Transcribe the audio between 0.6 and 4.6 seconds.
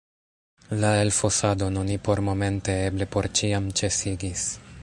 La elfosadon oni pormomente, eble por ĉiam, ĉesigis.